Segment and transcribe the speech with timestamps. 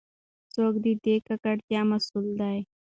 [0.53, 2.57] څوک د دې ککړتیا مسؤل دی؟